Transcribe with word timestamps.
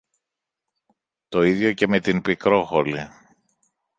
Το 1.29 1.43
ίδιο 1.43 1.73
και 1.73 1.87
με 1.87 1.99
την 1.99 2.21
Πικρόχολη. 2.21 3.09